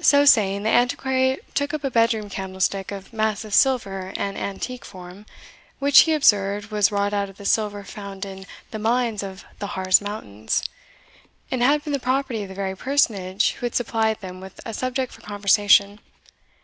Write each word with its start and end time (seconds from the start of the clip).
So 0.00 0.24
saying, 0.24 0.64
the 0.64 0.70
Antiquary 0.70 1.38
took 1.54 1.72
up 1.72 1.84
a 1.84 1.88
bedroom 1.92 2.28
candlestick 2.28 2.90
of 2.90 3.12
massive 3.12 3.54
silver 3.54 4.12
and 4.16 4.36
antique 4.36 4.84
form, 4.84 5.24
which, 5.78 6.00
he 6.00 6.14
observed, 6.14 6.72
was 6.72 6.90
wrought 6.90 7.14
out 7.14 7.28
of 7.30 7.36
the 7.36 7.44
silver 7.44 7.84
found 7.84 8.24
in 8.24 8.44
the 8.72 8.80
mines 8.80 9.22
of 9.22 9.44
the 9.60 9.68
Harz 9.78 10.00
mountains, 10.00 10.64
and 11.48 11.62
had 11.62 11.84
been 11.84 11.92
the 11.92 12.00
property 12.00 12.42
of 12.42 12.48
the 12.48 12.56
very 12.56 12.76
personage 12.76 13.52
who 13.52 13.66
had 13.66 13.76
supplied 13.76 14.20
them 14.20 14.40
with 14.40 14.58
a 14.66 14.74
subject 14.74 15.12
for 15.12 15.20
conversation. 15.20 16.00